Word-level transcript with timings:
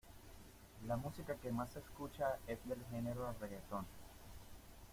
La 0.87 0.97
música 0.97 1.35
que 1.35 1.51
más 1.51 1.69
se 1.69 1.77
escucha 1.77 2.39
es 2.47 2.57
del 2.67 2.83
género 2.89 3.35
reggaeton. 3.39 3.85